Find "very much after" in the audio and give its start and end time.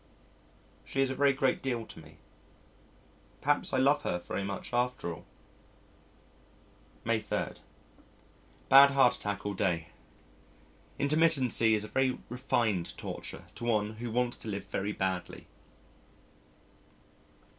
4.17-5.13